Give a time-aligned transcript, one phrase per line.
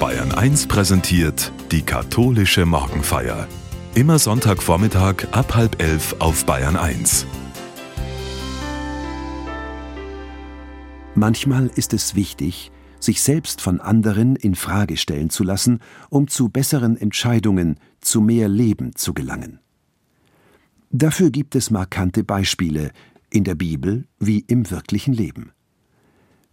[0.00, 3.46] Bayern 1 präsentiert die katholische Morgenfeier.
[3.94, 7.26] Immer Sonntagvormittag ab halb elf auf Bayern 1.
[11.14, 16.48] Manchmal ist es wichtig, sich selbst von anderen in Frage stellen zu lassen, um zu
[16.48, 19.60] besseren Entscheidungen, zu mehr Leben zu gelangen.
[20.90, 22.92] Dafür gibt es markante Beispiele
[23.28, 25.52] in der Bibel wie im wirklichen Leben.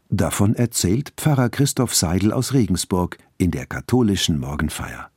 [0.09, 5.09] Davon erzählt Pfarrer Christoph Seidel aus Regensburg in der katholischen Morgenfeier.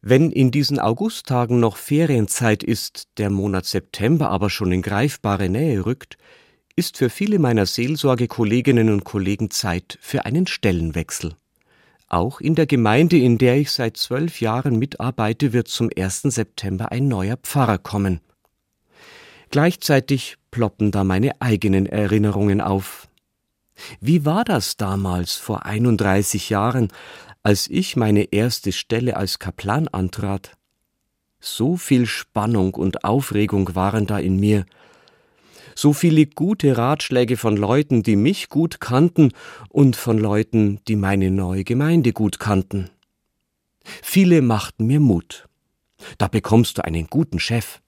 [0.00, 5.86] Wenn in diesen Augusttagen noch Ferienzeit ist, der Monat September aber schon in greifbare Nähe
[5.86, 6.18] rückt,
[6.76, 11.36] ist für viele meiner Seelsorgekolleginnen und Kollegen Zeit für einen Stellenwechsel.
[12.08, 16.22] Auch in der Gemeinde, in der ich seit zwölf Jahren mitarbeite, wird zum 1.
[16.22, 18.20] September ein neuer Pfarrer kommen.
[19.50, 23.08] Gleichzeitig ploppen da meine eigenen Erinnerungen auf.
[24.00, 26.88] Wie war das damals vor 31 Jahren,
[27.42, 30.56] als ich meine erste Stelle als Kaplan antrat?
[31.40, 34.64] So viel Spannung und Aufregung waren da in mir,
[35.74, 39.32] so viele gute Ratschläge von Leuten, die mich gut kannten
[39.68, 42.90] und von Leuten, die meine neue Gemeinde gut kannten.
[43.84, 45.48] Viele machten mir Mut.
[46.18, 47.80] Da bekommst du einen guten Chef.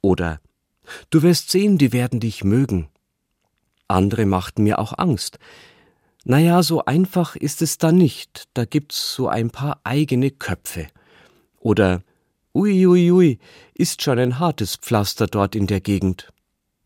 [0.00, 0.40] Oder
[1.10, 2.88] du wirst sehen, die werden dich mögen.
[3.90, 5.38] Andere machten mir auch Angst.
[6.24, 10.86] Naja, so einfach ist es da nicht, da gibt's so ein paar eigene Köpfe.
[11.58, 12.02] Oder
[12.52, 13.38] Uiuiui, ui, ui,
[13.74, 16.32] ist schon ein hartes Pflaster dort in der Gegend.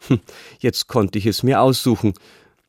[0.06, 0.20] Hm,
[0.58, 2.12] jetzt konnte ich es mir aussuchen.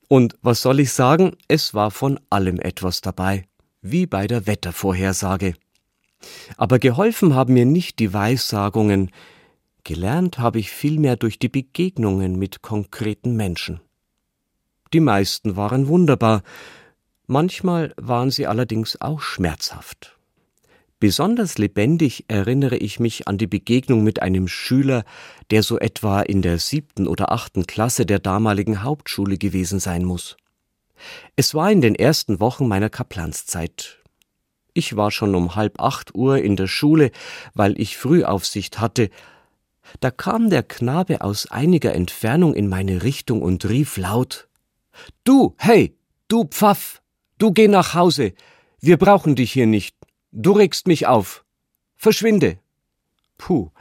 [0.08, 1.36] Und was soll ich sagen?
[1.47, 3.47] Es war von allem etwas dabei,
[3.81, 5.55] wie bei der Wettervorhersage.
[6.58, 9.11] Aber geholfen haben mir nicht die Weissagungen,
[9.83, 13.81] gelernt habe ich vielmehr durch die Begegnungen mit konkreten Menschen.
[14.96, 16.42] Die meisten waren wunderbar,
[17.28, 20.18] manchmal waren sie allerdings auch schmerzhaft.
[21.02, 25.04] Besonders lebendig erinnere ich mich an die Begegnung mit einem Schüler,
[25.52, 30.38] der so etwa in der siebten oder achten Klasse der damaligen Hauptschule gewesen sein muss.
[31.36, 33.98] Es war in den ersten Wochen meiner Kaplanszeit.
[34.73, 37.11] Ich war schon um halb acht Uhr in der Schule,
[37.54, 39.10] weil ich Frühaufsicht hatte.
[40.00, 44.48] Da kam der Knabe aus einiger Entfernung in meine Richtung und rief laut
[45.23, 45.98] Du, hey,
[46.28, 47.02] du Pfaff,
[47.38, 48.33] du geh nach Hause,
[48.82, 49.95] wir brauchen dich hier nicht.
[50.32, 51.44] Du regst mich auf.
[51.95, 52.60] Verschwinde.
[53.38, 53.72] Puh,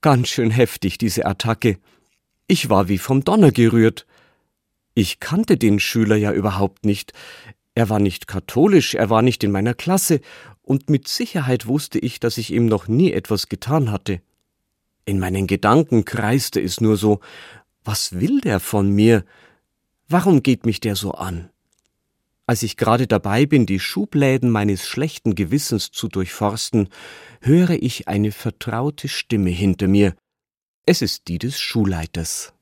[0.00, 1.78] ganz schön heftig diese Attacke.
[2.46, 4.06] Ich war wie vom Donner gerührt.
[4.94, 7.12] Ich kannte den Schüler ja überhaupt nicht.
[7.74, 10.20] Er war nicht katholisch, er war nicht in meiner Klasse,
[10.62, 14.20] und mit Sicherheit wusste ich, dass ich ihm noch nie etwas getan hatte.
[15.04, 17.20] In meinen Gedanken kreiste es nur so,
[17.84, 19.24] was will der von mir?
[20.08, 21.50] Warum geht mich der so an?
[22.46, 26.88] Als ich gerade dabei bin, die Schubläden meines schlechten Gewissens zu durchforsten,
[27.40, 30.14] höre ich eine vertraute Stimme hinter mir.
[30.84, 32.54] Es ist die des Schulleiters.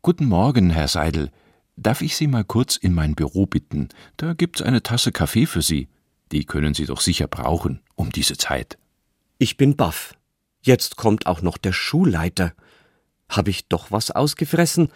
[0.00, 1.32] Guten Morgen, Herr Seidel.
[1.74, 3.88] Darf ich Sie mal kurz in mein Büro bitten?
[4.16, 5.88] Da gibt's eine Tasse Kaffee für Sie.
[6.30, 8.78] Die können Sie doch sicher brauchen, um diese Zeit.
[9.38, 10.14] Ich bin baff.
[10.62, 12.54] Jetzt kommt auch noch der Schulleiter.
[13.28, 14.88] Hab ich doch was ausgefressen?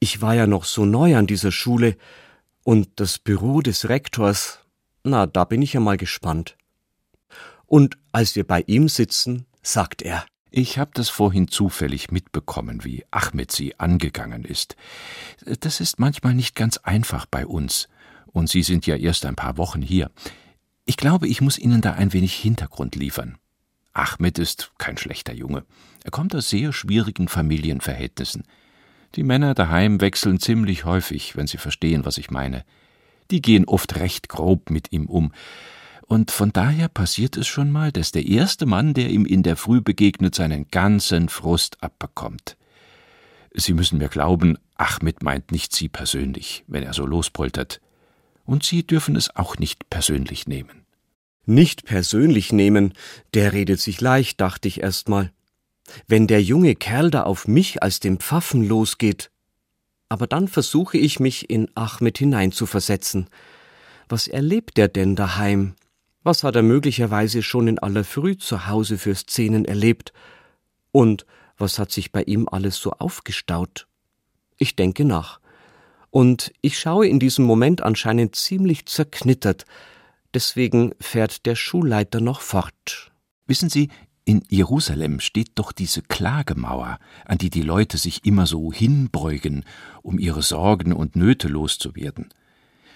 [0.00, 1.96] Ich war ja noch so neu an dieser Schule
[2.64, 4.60] und das Büro des Rektors,
[5.04, 6.56] na, da bin ich ja mal gespannt.
[7.66, 13.04] Und als wir bei ihm sitzen, sagt er, ich habe das vorhin zufällig mitbekommen, wie
[13.10, 14.74] Ahmed Sie angegangen ist.
[15.60, 17.88] Das ist manchmal nicht ganz einfach bei uns,
[18.32, 20.10] und Sie sind ja erst ein paar Wochen hier.
[20.84, 23.38] Ich glaube, ich muss Ihnen da ein wenig Hintergrund liefern.
[23.92, 25.64] Ahmed ist kein schlechter Junge.
[26.04, 28.44] Er kommt aus sehr schwierigen Familienverhältnissen.
[29.16, 32.64] Die Männer daheim wechseln ziemlich häufig, wenn sie verstehen, was ich meine.
[33.30, 35.32] Die gehen oft recht grob mit ihm um.
[36.06, 39.56] Und von daher passiert es schon mal, dass der erste Mann, der ihm in der
[39.56, 42.56] Früh begegnet, seinen ganzen Frust abbekommt.
[43.52, 47.80] Sie müssen mir glauben, Achmed meint nicht Sie persönlich, wenn er so lospoltert.
[48.44, 50.84] Und Sie dürfen es auch nicht persönlich nehmen.
[51.46, 52.94] Nicht persönlich nehmen,
[53.34, 55.32] der redet sich leicht, dachte ich erst mal
[56.06, 59.30] wenn der junge Kerl da auf mich als den Pfaffen losgeht.
[60.08, 63.28] Aber dann versuche ich mich in Ahmed hineinzuversetzen.
[64.08, 65.74] Was erlebt er denn daheim?
[66.22, 70.12] Was hat er möglicherweise schon in aller Früh zu Hause für Szenen erlebt?
[70.92, 71.24] Und
[71.56, 73.86] was hat sich bei ihm alles so aufgestaut?
[74.58, 75.40] Ich denke nach.
[76.10, 79.64] Und ich schaue in diesem Moment anscheinend ziemlich zerknittert.
[80.34, 83.12] Deswegen fährt der Schulleiter noch fort.
[83.46, 83.88] Wissen Sie,
[84.24, 89.64] in Jerusalem steht doch diese Klagemauer, an die die Leute sich immer so hinbeugen,
[90.02, 92.28] um ihre Sorgen und Nöte loszuwerden.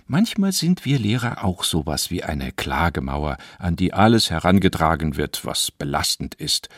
[0.06, 5.70] Manchmal sind wir Lehrer auch sowas wie eine Klagemauer, an die alles herangetragen wird, was
[5.70, 6.68] belastend ist,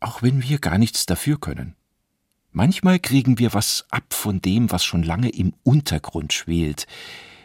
[0.00, 1.74] auch wenn wir gar nichts dafür können.
[2.52, 6.86] Manchmal kriegen wir was ab von dem, was schon lange im Untergrund schwelt.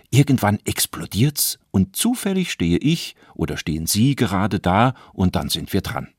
[0.10, 5.82] Irgendwann explodiert's und zufällig stehe ich oder stehen Sie gerade da und dann sind wir
[5.82, 6.10] dran.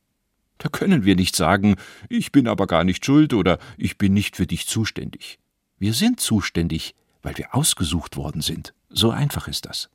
[0.59, 1.77] Da können wir nicht sagen,
[2.09, 5.39] ich bin aber gar nicht schuld oder ich bin nicht für dich zuständig.
[5.79, 8.75] Wir sind zuständig, weil wir ausgesucht worden sind.
[8.89, 9.91] So einfach ist das.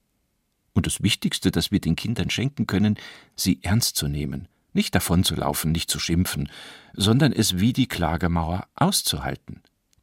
[0.74, 2.98] Und das Wichtigste, das wir den Kindern schenken können,
[3.36, 6.50] sie ernst zu nehmen, nicht davonzulaufen, nicht zu schimpfen,
[6.94, 9.62] sondern es wie die Klagemauer auszuhalten.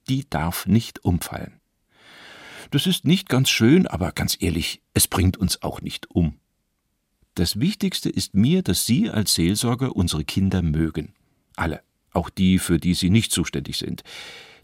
[0.09, 1.61] Die darf nicht umfallen.
[2.71, 6.39] Das ist nicht ganz schön, aber ganz ehrlich, es bringt uns auch nicht um.
[7.37, 11.13] Das Wichtigste ist mir, dass Sie als Seelsorger unsere Kinder mögen.
[11.55, 11.83] Alle,
[12.15, 14.03] auch die, für die Sie nicht zuständig sind.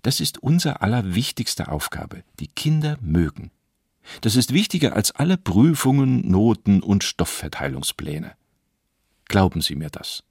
[0.00, 3.50] Das ist unser allerwichtigste Aufgabe, die Kinder mögen.
[4.22, 8.32] Das ist wichtiger als alle Prüfungen, Noten und Stoffverteilungspläne.
[9.26, 10.24] Glauben Sie mir das.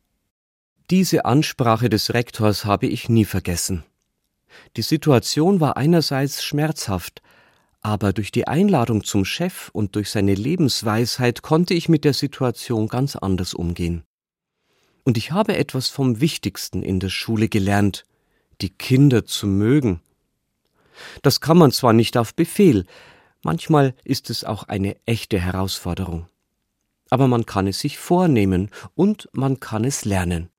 [0.89, 3.83] Diese Ansprache des Rektors habe ich nie vergessen.
[4.77, 7.21] Die Situation war einerseits schmerzhaft,
[7.81, 12.87] aber durch die Einladung zum Chef und durch seine Lebensweisheit konnte ich mit der Situation
[12.87, 14.03] ganz anders umgehen.
[15.03, 18.05] Und ich habe etwas vom Wichtigsten in der Schule gelernt,
[18.61, 20.01] die Kinder zu mögen.
[21.23, 22.85] Das kann man zwar nicht auf Befehl,
[23.41, 26.27] manchmal ist es auch eine echte Herausforderung.
[27.09, 30.49] Aber man kann es sich vornehmen und man kann es lernen.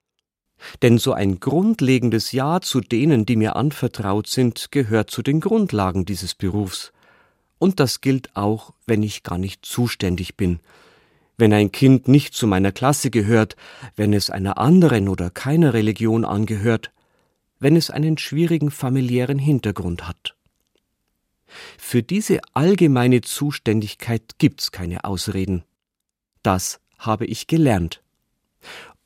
[0.82, 6.04] Denn so ein grundlegendes Ja zu denen, die mir anvertraut sind, gehört zu den Grundlagen
[6.04, 6.92] dieses Berufs.
[7.62, 10.58] Und das gilt auch, wenn ich gar nicht zuständig bin.
[11.36, 13.54] Wenn ein Kind nicht zu meiner Klasse gehört,
[13.94, 16.90] wenn es einer anderen oder keiner Religion angehört,
[17.60, 20.34] wenn es einen schwierigen familiären Hintergrund hat.
[21.78, 25.62] Für diese allgemeine Zuständigkeit gibt's keine Ausreden.
[26.42, 28.02] Das habe ich gelernt.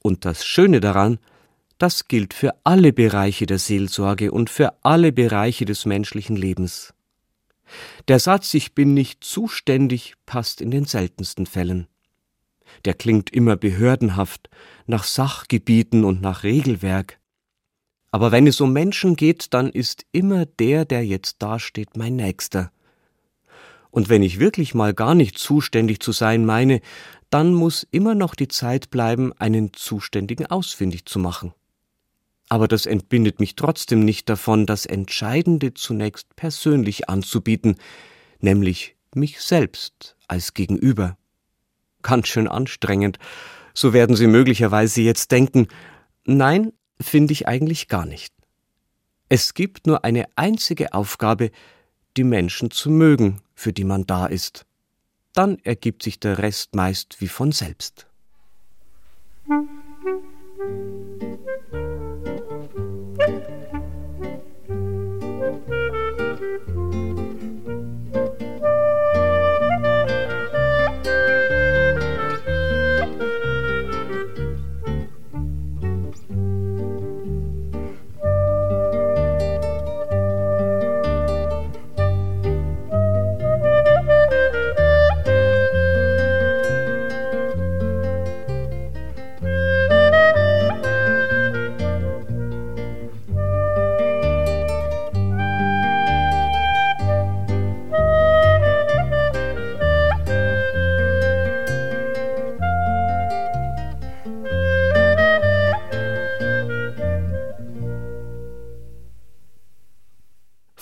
[0.00, 1.18] Und das Schöne daran,
[1.76, 6.94] das gilt für alle Bereiche der Seelsorge und für alle Bereiche des menschlichen Lebens.
[8.08, 11.86] Der Satz Ich bin nicht zuständig passt in den seltensten Fällen.
[12.84, 14.50] Der klingt immer behördenhaft,
[14.86, 17.18] nach Sachgebieten und nach Regelwerk.
[18.10, 22.72] Aber wenn es um Menschen geht, dann ist immer der, der jetzt dasteht, mein Nächster.
[23.90, 26.80] Und wenn ich wirklich mal gar nicht zuständig zu sein meine,
[27.30, 31.54] dann muss immer noch die Zeit bleiben, einen Zuständigen ausfindig zu machen
[32.48, 37.76] aber das entbindet mich trotzdem nicht davon, das Entscheidende zunächst persönlich anzubieten,
[38.40, 41.16] nämlich mich selbst als Gegenüber.
[42.02, 43.18] Ganz schön anstrengend,
[43.74, 45.68] so werden Sie möglicherweise jetzt denken,
[46.24, 48.32] nein, finde ich eigentlich gar nicht.
[49.28, 51.50] Es gibt nur eine einzige Aufgabe,
[52.16, 54.66] die Menschen zu mögen, für die man da ist.
[55.34, 58.06] Dann ergibt sich der Rest meist wie von selbst.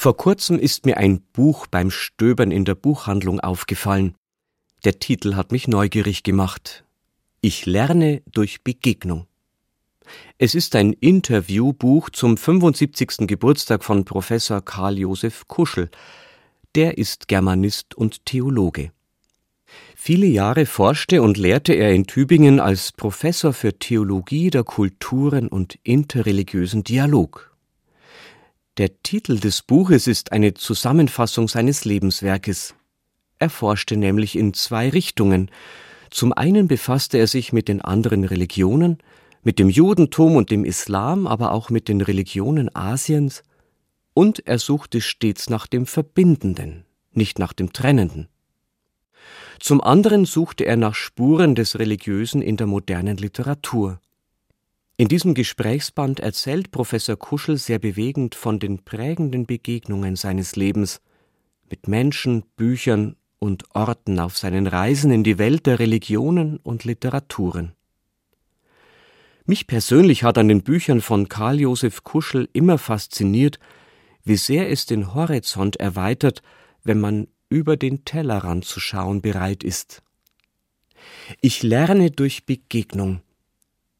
[0.04, 4.14] Vor kurzem ist mir ein Buch beim Stöbern in der Buchhandlung aufgefallen.
[4.84, 6.84] Der Titel hat mich neugierig gemacht.
[7.40, 9.26] Ich lerne durch Begegnung.
[10.37, 13.26] Es ist ein Interviewbuch zum 75.
[13.26, 15.90] Geburtstag von Professor Karl Josef Kuschel.
[16.75, 18.92] Der ist Germanist und Theologe.
[19.96, 25.78] Viele Jahre forschte und lehrte er in Tübingen als Professor für Theologie der Kulturen und
[25.82, 27.53] interreligiösen Dialog
[28.76, 32.74] der Titel des Buches ist eine Zusammenfassung seines Lebenswerkes.
[33.38, 35.50] Er forschte nämlich in zwei Richtungen.
[36.10, 38.98] Zum einen befasste er sich mit den anderen Religionen,
[39.42, 43.42] mit dem Judentum und dem Islam, aber auch mit den Religionen Asiens,
[44.12, 48.28] und er suchte stets nach dem Verbindenden, nicht nach dem Trennenden.
[49.60, 54.00] Zum anderen suchte er nach Spuren des Religiösen in der modernen Literatur.
[54.96, 61.00] In diesem Gesprächsband erzählt Professor Kuschel sehr bewegend von den prägenden Begegnungen seines Lebens
[61.68, 67.72] mit Menschen, Büchern und Orten auf seinen Reisen in die Welt der Religionen und Literaturen.
[69.46, 73.58] Mich persönlich hat an den Büchern von Karl Josef Kuschel immer fasziniert,
[74.22, 76.40] wie sehr es den Horizont erweitert,
[76.84, 80.02] wenn man über den Tellerrand zu schauen bereit ist.
[81.40, 83.20] Ich lerne durch Begegnung.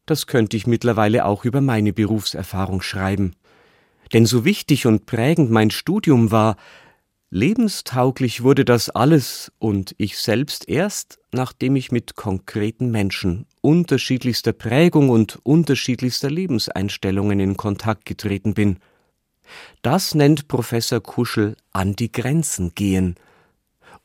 [0.05, 3.35] Das könnte ich mittlerweile auch über meine Berufserfahrung schreiben.
[4.13, 6.57] Denn so wichtig und prägend mein Studium war,
[7.31, 15.09] lebenstauglich wurde das alles und ich selbst erst, nachdem ich mit konkreten Menschen unterschiedlichster Prägung
[15.09, 18.77] und unterschiedlichster Lebenseinstellungen in Kontakt getreten bin.
[19.81, 23.15] Das nennt Professor Kuschel an die Grenzen gehen.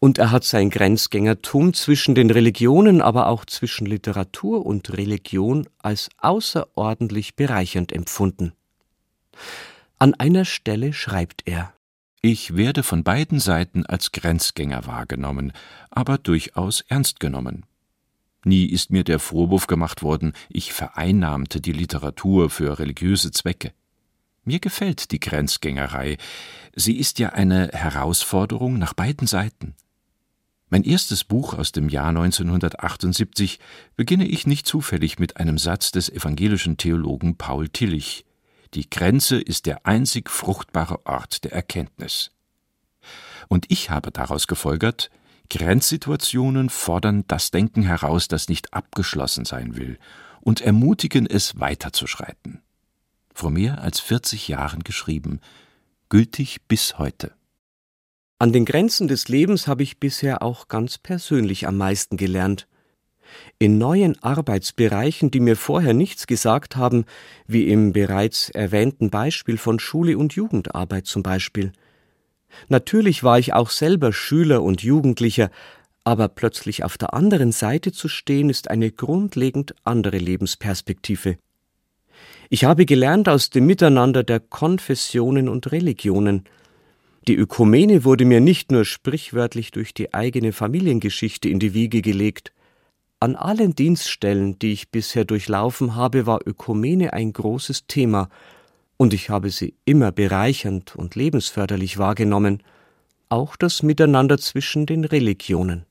[0.01, 6.09] Und er hat sein Grenzgängertum zwischen den Religionen, aber auch zwischen Literatur und Religion als
[6.17, 8.53] außerordentlich bereichernd empfunden.
[9.99, 11.75] An einer Stelle schreibt er
[12.23, 15.53] Ich werde von beiden Seiten als Grenzgänger wahrgenommen,
[15.91, 17.67] aber durchaus ernst genommen.
[18.43, 23.75] Nie ist mir der Vorwurf gemacht worden, ich vereinnahmte die Literatur für religiöse Zwecke.
[24.45, 26.17] Mir gefällt die Grenzgängerei.
[26.75, 29.75] Sie ist ja eine Herausforderung nach beiden Seiten.
[30.73, 33.59] Mein erstes Buch aus dem Jahr 1978
[33.97, 38.25] beginne ich nicht zufällig mit einem Satz des evangelischen Theologen Paul Tillich
[38.75, 42.31] Die Grenze ist der einzig fruchtbare Ort der Erkenntnis.
[43.49, 45.11] Und ich habe daraus gefolgert,
[45.51, 49.99] Grenzsituationen fordern das Denken heraus, das nicht abgeschlossen sein will,
[50.41, 52.63] und ermutigen es weiterzuschreiten.
[53.35, 55.41] Vor mehr als 40 Jahren geschrieben,
[56.09, 57.33] gültig bis heute.
[58.41, 62.67] An den Grenzen des Lebens habe ich bisher auch ganz persönlich am meisten gelernt.
[63.59, 67.05] In neuen Arbeitsbereichen, die mir vorher nichts gesagt haben,
[67.47, 71.73] wie im bereits erwähnten Beispiel von Schule und Jugendarbeit zum Beispiel.
[72.71, 75.51] Natürlich war ich auch selber Schüler und Jugendlicher,
[76.05, 81.37] aber plötzlich auf der anderen Seite zu stehen, ist eine grundlegend andere Lebensperspektive.
[82.49, 86.47] Ich habe gelernt aus dem Miteinander der Konfessionen und Religionen,
[87.29, 92.53] die Ökumene wurde mir nicht nur sprichwörtlich durch die eigene Familiengeschichte in die Wiege gelegt.
[93.21, 98.31] An allen Dienststellen, die ich bisher durchlaufen habe, war Ökumene ein großes Thema,
[98.97, 102.63] und ich habe sie immer bereichernd und lebensförderlich wahrgenommen,
[103.31, 105.87] auch das Miteinander zwischen den Religionen.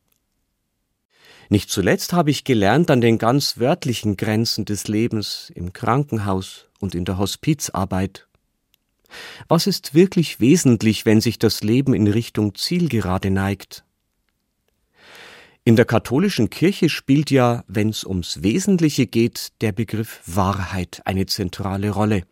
[1.50, 6.94] Nicht zuletzt habe ich gelernt, an den ganz wörtlichen Grenzen des Lebens im Krankenhaus und
[6.94, 8.28] in der Hospizarbeit
[9.48, 13.84] was ist wirklich wesentlich, wenn sich das Leben in Richtung Zielgerade neigt?
[15.64, 21.26] In der katholischen Kirche spielt ja, wenn es ums Wesentliche geht, der Begriff Wahrheit eine
[21.26, 22.24] zentrale Rolle.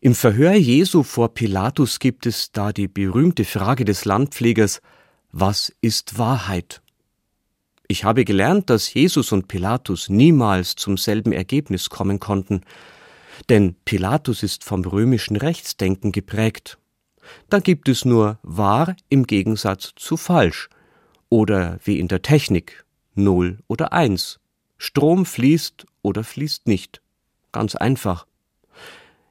[0.00, 4.80] Im Verhör Jesu vor Pilatus gibt es da die berühmte Frage des Landpflegers
[5.32, 6.82] Was ist Wahrheit?
[7.88, 12.60] Ich habe gelernt, dass Jesus und Pilatus niemals zum selben Ergebnis kommen konnten,
[13.48, 16.78] denn Pilatus ist vom römischen Rechtsdenken geprägt.
[17.48, 20.68] Da gibt es nur wahr im Gegensatz zu falsch
[21.28, 24.40] oder wie in der Technik null oder eins.
[24.78, 27.02] Strom fließt oder fließt nicht.
[27.52, 28.26] Ganz einfach.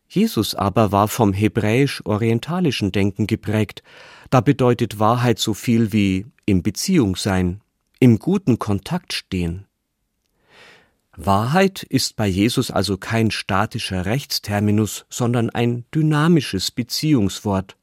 [0.08, 3.84] Jesus aber war vom hebräisch-orientalischen Denken geprägt.
[4.30, 7.62] Da bedeutet Wahrheit so viel wie im Beziehung sein,
[8.00, 9.66] im guten Kontakt stehen.
[11.26, 17.76] Wahrheit ist bei Jesus also kein statischer Rechtsterminus, sondern ein dynamisches Beziehungswort.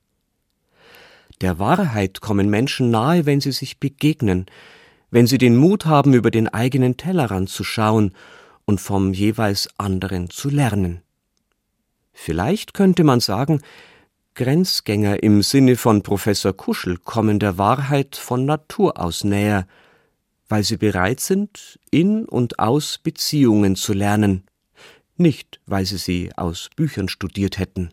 [1.42, 4.46] Der Wahrheit kommen Menschen nahe, wenn sie sich begegnen,
[5.10, 8.12] wenn sie den Mut haben, über den eigenen Tellerrand zu schauen
[8.64, 11.02] und vom jeweils anderen zu lernen.
[12.14, 13.60] Vielleicht könnte man sagen,
[14.34, 19.66] Grenzgänger im Sinne von Professor Kuschel kommen der Wahrheit von Natur aus näher,
[20.48, 24.44] weil sie bereit sind, in und aus Beziehungen zu lernen,
[25.16, 27.90] nicht weil sie sie aus Büchern studiert hätten.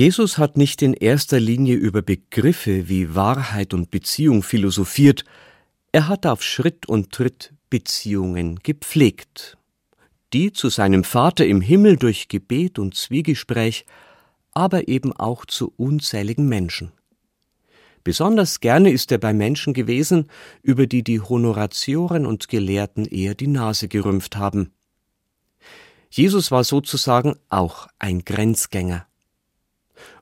[0.00, 5.26] Jesus hat nicht in erster Linie über Begriffe wie Wahrheit und Beziehung philosophiert,
[5.92, 9.58] er hat auf Schritt und Tritt Beziehungen gepflegt,
[10.32, 13.84] die zu seinem Vater im Himmel durch Gebet und Zwiegespräch,
[14.52, 16.92] aber eben auch zu unzähligen Menschen.
[18.02, 20.30] Besonders gerne ist er bei Menschen gewesen,
[20.62, 24.72] über die die Honoratioren und Gelehrten eher die Nase gerümpft haben.
[26.08, 29.06] Jesus war sozusagen auch ein Grenzgänger.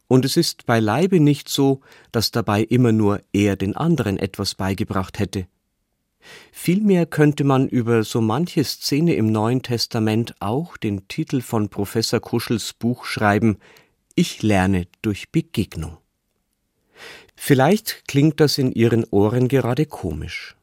[0.08, 1.80] Und es ist beileibe nicht so,
[2.12, 5.46] dass dabei immer nur er den anderen etwas beigebracht hätte.
[6.50, 12.20] Vielmehr könnte man über so manche Szene im Neuen Testament auch den Titel von Professor
[12.20, 13.58] Kuschels Buch schreiben
[14.14, 15.98] Ich lerne durch Begegnung.
[17.36, 20.56] Vielleicht klingt das in Ihren Ohren gerade komisch.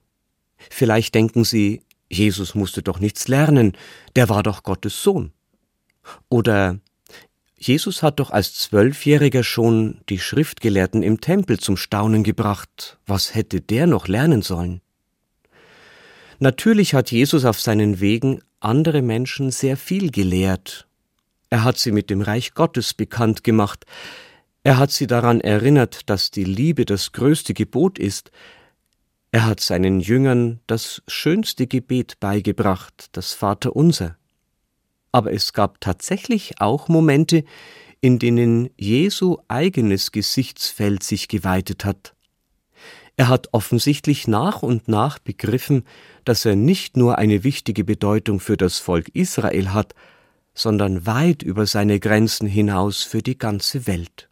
[0.70, 3.74] Vielleicht denken Sie, Jesus musste doch nichts lernen,
[4.16, 5.32] der war doch Gottes Sohn.
[6.30, 6.80] Oder
[7.66, 13.00] Jesus hat doch als Zwölfjähriger schon die Schriftgelehrten im Tempel zum Staunen gebracht.
[13.08, 14.82] Was hätte der noch lernen sollen?
[16.40, 20.88] Natürlich hat Jesus auf seinen Wegen andere Menschen sehr viel gelehrt.
[21.50, 23.86] Er hat sie mit dem Reich Gottes bekannt gemacht,
[24.66, 28.32] er hat sie daran erinnert, dass die Liebe das größte Gebot ist.
[29.32, 34.18] Er hat seinen Jüngern das schönste Gebet beigebracht, das Vaterunser.
[35.16, 37.46] Aber es gab tatsächlich auch Momente,
[38.02, 42.14] in denen Jesu eigenes Gesichtsfeld sich geweitet hat.
[43.16, 45.86] Er hat offensichtlich nach und nach begriffen,
[46.26, 49.96] dass er nicht nur eine wichtige Bedeutung für das Volk Israel hat,
[50.54, 54.28] sondern weit über seine Grenzen hinaus für die ganze Welt.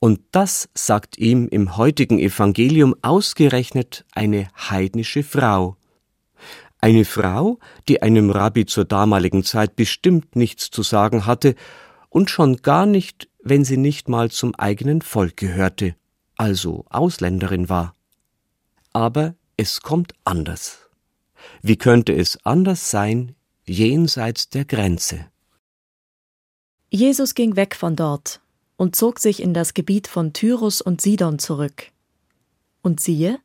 [0.00, 5.76] Und das sagt ihm im heutigen Evangelium ausgerechnet eine heidnische Frau.
[6.80, 7.58] Eine Frau,
[7.88, 11.54] die einem Rabbi zur damaligen Zeit bestimmt nichts zu sagen hatte
[12.08, 15.96] und schon gar nicht, wenn sie nicht mal zum eigenen Volk gehörte,
[16.36, 17.94] also Ausländerin war.
[18.92, 20.88] Aber es kommt anders.
[21.62, 25.26] Wie könnte es anders sein jenseits der Grenze?
[26.90, 28.40] Jesus ging weg von dort
[28.76, 31.90] und zog sich in das Gebiet von Tyrus und Sidon zurück.
[32.80, 33.40] Und siehe,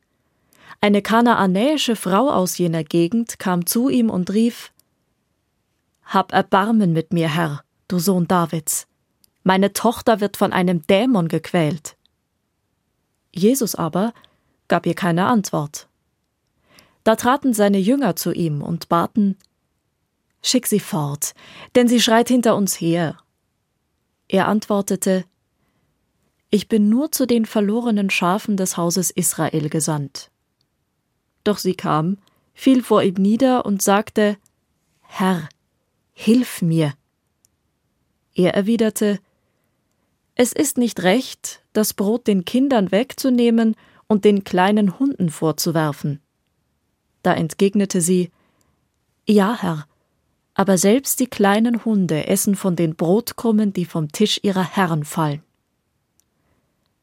[0.80, 4.72] eine kanaanäische Frau aus jener Gegend kam zu ihm und rief
[6.04, 8.86] Hab Erbarmen mit mir, Herr, du Sohn Davids.
[9.42, 11.96] Meine Tochter wird von einem Dämon gequält.
[13.34, 14.14] Jesus aber
[14.68, 15.88] gab ihr keine Antwort.
[17.04, 19.36] Da traten seine Jünger zu ihm und baten
[20.42, 21.34] Schick sie fort,
[21.74, 23.16] denn sie schreit hinter uns her.
[24.28, 25.24] Er antwortete
[26.50, 30.30] Ich bin nur zu den verlorenen Schafen des Hauses Israel gesandt.
[31.44, 32.18] Doch sie kam,
[32.54, 34.36] fiel vor ihm nieder und sagte
[35.02, 35.48] Herr,
[36.12, 36.94] hilf mir.
[38.34, 39.20] Er erwiderte
[40.34, 43.76] Es ist nicht recht, das Brot den Kindern wegzunehmen
[44.08, 46.20] und den kleinen Hunden vorzuwerfen.
[47.22, 48.30] Da entgegnete sie
[49.26, 49.86] Ja, Herr,
[50.54, 55.42] aber selbst die kleinen Hunde essen von den Brotkrummen, die vom Tisch ihrer Herren fallen.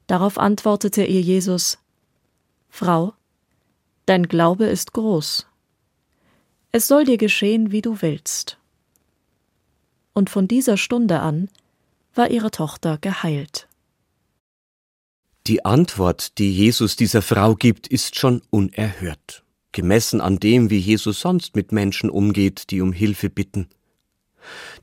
[0.08, 1.78] Darauf antwortete ihr Jesus
[2.70, 3.14] Frau,
[4.12, 5.48] dein Glaube ist groß.
[6.74, 8.58] Es soll dir geschehen, wie du willst.
[10.14, 11.50] Und von dieser Stunde an
[12.14, 13.70] war ihre Tochter geheilt.
[15.48, 21.22] Die Antwort, die Jesus dieser Frau gibt, ist schon unerhört gemessen an dem, wie Jesus
[21.22, 23.70] sonst mit Menschen umgeht, die um Hilfe bitten.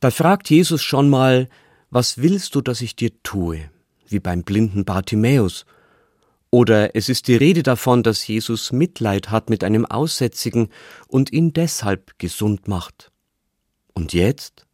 [0.01, 1.51] Da fragt Jesus schon mal,
[1.91, 3.71] was willst du, dass ich dir tue,
[4.09, 5.67] wie beim blinden Bartimäus.
[6.51, 10.69] Oder es ist die Rede davon, dass Jesus Mitleid hat mit einem Aussätzigen
[11.07, 13.11] und ihn deshalb gesund macht.
[13.93, 14.67] Und jetzt?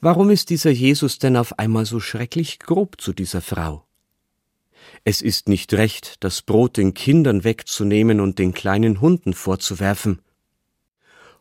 [0.00, 3.86] Warum ist dieser Jesus denn auf einmal so schrecklich grob zu dieser Frau?
[5.04, 10.22] Es ist nicht recht, das Brot den Kindern wegzunehmen und den kleinen Hunden vorzuwerfen.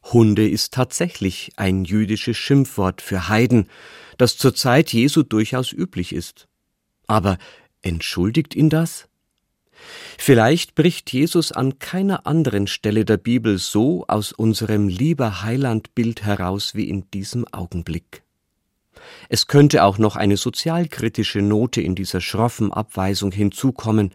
[0.03, 3.67] Hunde ist tatsächlich ein jüdisches Schimpfwort für Heiden,
[4.17, 6.47] das zur Zeit Jesu durchaus üblich ist.
[7.07, 7.39] Aber
[7.81, 9.07] entschuldigt ihn das?
[10.17, 16.75] Vielleicht bricht Jesus an keiner anderen Stelle der Bibel so aus unserem lieber Heilandbild heraus
[16.75, 18.23] wie in diesem Augenblick.
[19.29, 24.11] Es könnte auch noch eine sozialkritische Note in dieser schroffen Abweisung hinzukommen.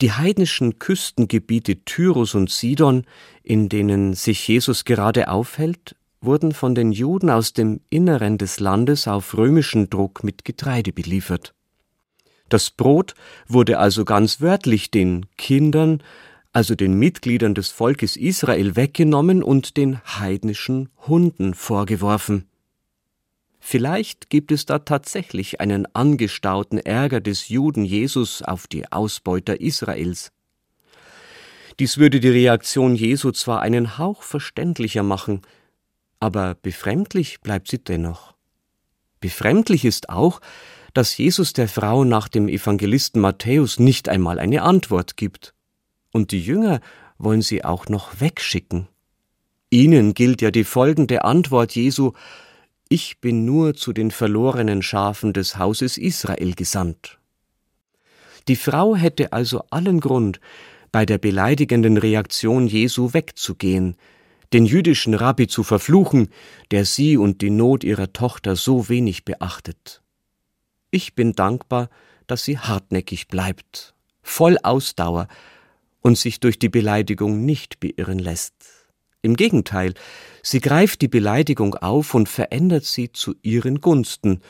[0.00, 3.04] Die heidnischen Küstengebiete Tyrus und Sidon,
[3.42, 9.06] in denen sich Jesus gerade aufhält, wurden von den Juden aus dem Inneren des Landes
[9.06, 11.53] auf römischen Druck mit Getreide beliefert.
[12.48, 13.14] Das Brot
[13.48, 16.02] wurde also ganz wörtlich den Kindern,
[16.52, 22.48] also den Mitgliedern des Volkes Israel weggenommen und den heidnischen Hunden vorgeworfen.
[23.58, 30.32] Vielleicht gibt es da tatsächlich einen angestauten Ärger des Juden Jesus auf die Ausbeuter Israels.
[31.80, 35.40] Dies würde die Reaktion Jesu zwar einen Hauch verständlicher machen,
[36.20, 38.34] aber befremdlich bleibt sie dennoch.
[39.20, 40.40] Befremdlich ist auch,
[40.94, 45.52] dass Jesus der Frau nach dem Evangelisten Matthäus nicht einmal eine Antwort gibt.
[46.12, 46.80] Und die Jünger
[47.18, 48.86] wollen sie auch noch wegschicken.
[49.70, 52.12] Ihnen gilt ja die folgende Antwort Jesu
[52.88, 57.18] Ich bin nur zu den verlorenen Schafen des Hauses Israel gesandt.
[58.46, 60.38] Die Frau hätte also allen Grund,
[60.92, 63.96] bei der beleidigenden Reaktion Jesu wegzugehen,
[64.52, 66.28] den jüdischen Rabbi zu verfluchen,
[66.70, 70.03] der sie und die Not ihrer Tochter so wenig beachtet.
[70.94, 71.90] Ich bin dankbar,
[72.28, 75.26] dass sie hartnäckig bleibt, voll Ausdauer
[76.02, 78.54] und sich durch die Beleidigung nicht beirren lässt.
[79.20, 79.94] Im Gegenteil,
[80.40, 84.40] sie greift die Beleidigung auf und verändert sie zu ihren Gunsten,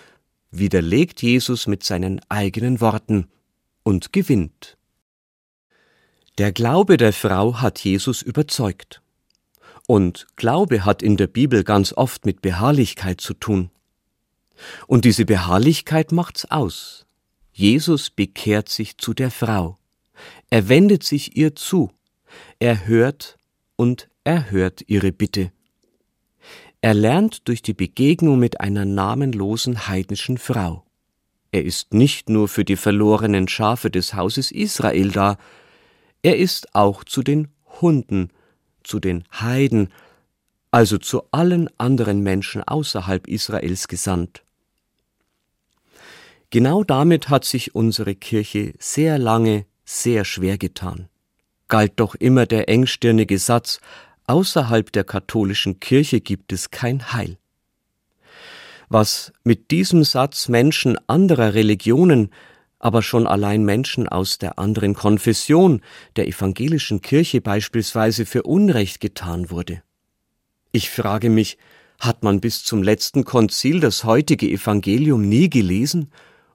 [0.51, 3.29] widerlegt Jesus mit seinen eigenen Worten
[3.83, 4.77] und gewinnt.
[6.37, 9.01] Der Glaube der Frau hat Jesus überzeugt.
[9.87, 13.71] Und Glaube hat in der Bibel ganz oft mit Beharrlichkeit zu tun.
[14.87, 17.07] Und diese Beharrlichkeit macht's aus.
[17.53, 19.77] Jesus bekehrt sich zu der Frau.
[20.51, 21.91] Er wendet sich ihr zu.
[22.59, 23.39] Er hört
[23.77, 25.53] und erhört ihre Bitte.
[26.81, 30.85] Er lernt durch die Begegnung mit einer namenlosen heidnischen Frau.
[31.51, 35.39] Er ist nicht nur für die verlorenen Schafe des Hauses Israel da,
[36.23, 37.49] er ist auch zu den
[37.81, 38.31] Hunden
[38.85, 39.89] zu den Heiden,
[40.75, 44.43] also zu allen anderen Menschen außerhalb Israels gesandt.
[46.51, 51.09] Genau damit hat sich unsere Kirche sehr lange sehr schwer getan.
[51.69, 53.79] Galt doch immer der engstirnige Satz,
[54.27, 57.39] außerhalb der katholischen Kirche gibt es kein Heil.
[58.89, 62.31] Was mit diesem Satz Menschen anderer Religionen
[62.81, 65.83] aber schon allein Menschen aus der anderen Konfession,
[66.17, 69.85] der evangelischen Kirche beispielsweise, für Unrecht getan wurde.
[70.77, 71.57] Ich frage mich,
[72.01, 76.11] hat man bis zum letzten Konzil das heutige Evangelium nie gelesen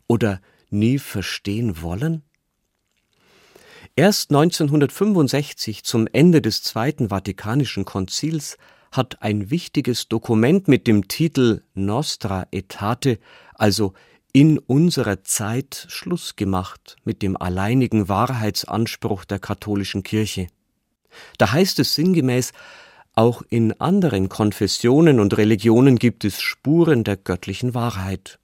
[0.08, 2.24] oder nie verstehen wollen?
[3.96, 8.58] Erst 1965 zum Ende des Zweiten Vatikanischen Konzils
[8.92, 13.20] hat ein wichtiges Dokument mit dem Titel Nostra Aetate,
[13.54, 13.94] also
[14.34, 20.48] in unserer Zeit Schluss gemacht mit dem alleinigen Wahrheitsanspruch der katholischen Kirche.
[21.38, 22.52] Da heißt es sinngemäß,
[23.20, 28.40] auch in anderen Konfessionen und Religionen gibt es Spuren der göttlichen Wahrheit.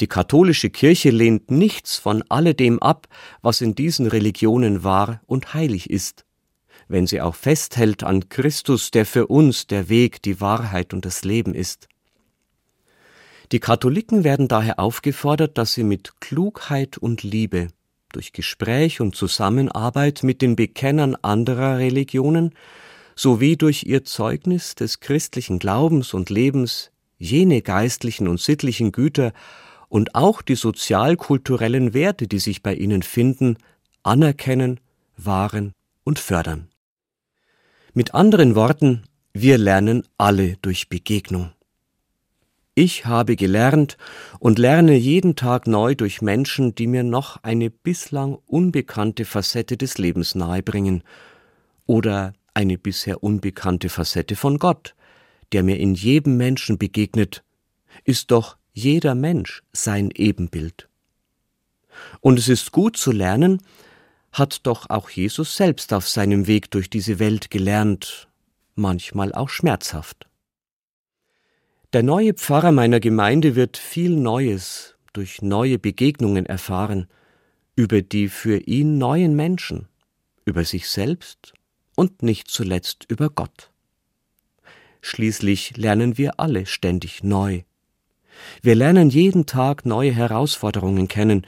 [0.00, 3.08] Die katholische Kirche lehnt nichts von alledem ab,
[3.40, 6.24] was in diesen Religionen wahr und heilig ist,
[6.86, 11.24] wenn sie auch festhält an Christus, der für uns der Weg, die Wahrheit und das
[11.24, 11.88] Leben ist.
[13.50, 17.66] Die Katholiken werden daher aufgefordert, dass sie mit Klugheit und Liebe
[18.12, 22.54] durch Gespräch und Zusammenarbeit mit den Bekennern anderer Religionen
[23.14, 29.32] sowie durch ihr Zeugnis des christlichen Glaubens und Lebens jene geistlichen und sittlichen Güter
[29.88, 33.58] und auch die sozialkulturellen Werte, die sich bei ihnen finden,
[34.02, 34.80] anerkennen,
[35.16, 35.72] wahren
[36.04, 36.68] und fördern.
[37.94, 41.52] Mit anderen Worten, wir lernen alle durch Begegnung.
[42.74, 43.98] Ich habe gelernt
[44.38, 49.98] und lerne jeden Tag neu durch Menschen, die mir noch eine bislang unbekannte Facette des
[49.98, 51.02] Lebens nahebringen
[51.84, 54.94] oder eine bisher unbekannte Facette von Gott,
[55.52, 57.42] der mir in jedem Menschen begegnet,
[58.04, 60.88] ist doch jeder Mensch sein Ebenbild.
[62.20, 63.62] Und es ist gut zu lernen,
[64.32, 68.28] hat doch auch Jesus selbst auf seinem Weg durch diese Welt gelernt,
[68.74, 70.26] manchmal auch schmerzhaft.
[71.92, 77.06] Der neue Pfarrer meiner Gemeinde wird viel Neues durch neue Begegnungen erfahren,
[77.76, 79.88] über die für ihn neuen Menschen,
[80.46, 81.52] über sich selbst
[81.94, 83.70] und nicht zuletzt über Gott.
[85.00, 87.62] Schließlich lernen wir alle ständig neu.
[88.62, 91.46] Wir lernen jeden Tag neue Herausforderungen kennen,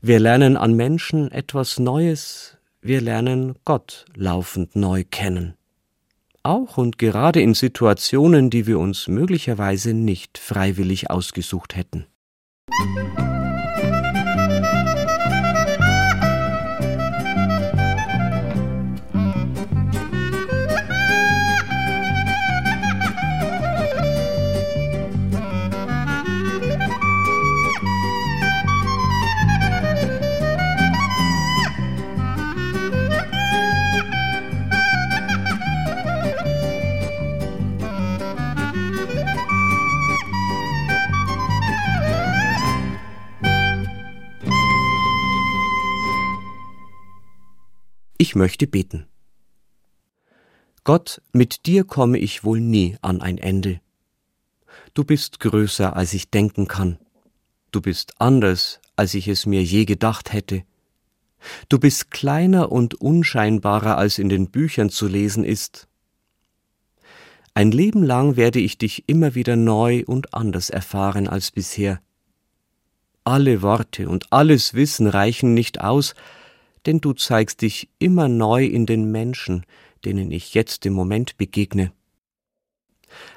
[0.00, 5.54] wir lernen an Menschen etwas Neues, wir lernen Gott laufend neu kennen
[6.42, 12.06] auch und gerade in Situationen, die wir uns möglicherweise nicht freiwillig ausgesucht hätten.
[48.30, 49.08] Ich möchte beten.
[50.84, 53.80] Gott, mit dir komme ich wohl nie an ein Ende.
[54.94, 57.00] Du bist größer, als ich denken kann.
[57.72, 60.62] Du bist anders, als ich es mir je gedacht hätte.
[61.68, 65.88] Du bist kleiner und unscheinbarer, als in den Büchern zu lesen ist.
[67.52, 72.00] Ein Leben lang werde ich dich immer wieder neu und anders erfahren als bisher.
[73.24, 76.14] Alle Worte und alles Wissen reichen nicht aus,
[76.86, 79.64] denn du zeigst dich immer neu in den Menschen,
[80.04, 81.92] denen ich jetzt im Moment begegne.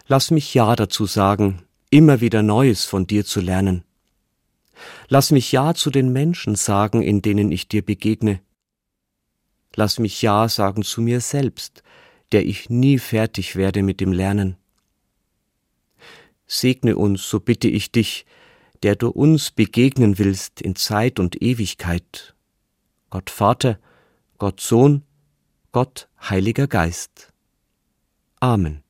[0.07, 3.83] Lass mich Ja dazu sagen, immer wieder Neues von dir zu lernen.
[5.07, 8.39] Lass mich Ja zu den Menschen sagen, in denen ich dir begegne.
[9.75, 11.83] Lass mich Ja sagen zu mir selbst,
[12.31, 14.57] der ich nie fertig werde mit dem Lernen.
[16.45, 18.25] Segne uns, so bitte ich dich,
[18.83, 22.35] der du uns begegnen willst in Zeit und Ewigkeit.
[23.13, 23.77] Gott Vater,
[24.39, 25.03] Gott Sohn,
[25.71, 27.31] Gott Heiliger Geist.
[28.41, 28.82] Amen.